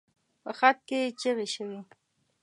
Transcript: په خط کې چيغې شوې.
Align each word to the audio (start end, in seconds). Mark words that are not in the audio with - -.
په 0.43 0.51
خط 0.57 0.77
کې 0.87 0.99
چيغې 1.19 1.47
شوې. 1.55 1.79